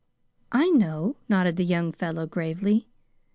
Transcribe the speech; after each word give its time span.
"I 0.51 0.69
know," 0.71 1.17
nodded 1.29 1.57
the 1.57 1.63
young 1.63 1.91
fellow 1.91 2.25
gravely. 2.25 2.87